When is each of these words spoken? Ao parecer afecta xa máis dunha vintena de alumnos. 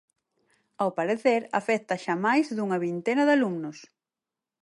Ao 0.81 0.89
parecer 0.99 1.41
afecta 1.59 1.95
xa 2.03 2.15
máis 2.25 2.45
dunha 2.55 2.81
vintena 2.85 3.23
de 3.25 3.33
alumnos. 3.37 3.77